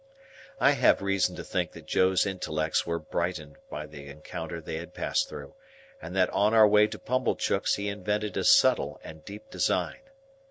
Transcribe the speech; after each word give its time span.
I 0.59 0.71
have 0.71 1.03
reason 1.03 1.35
to 1.35 1.43
think 1.43 1.73
that 1.73 1.85
Joe's 1.85 2.25
intellects 2.25 2.87
were 2.87 2.97
brightened 2.97 3.57
by 3.69 3.85
the 3.85 4.07
encounter 4.07 4.59
they 4.59 4.77
had 4.77 4.95
passed 4.95 5.29
through, 5.29 5.53
and 6.01 6.15
that 6.15 6.31
on 6.31 6.55
our 6.55 6.67
way 6.67 6.87
to 6.87 6.97
Pumblechook's 6.97 7.75
he 7.75 7.87
invented 7.87 8.35
a 8.35 8.43
subtle 8.43 8.99
and 9.03 9.23
deep 9.23 9.51
design. 9.51 9.99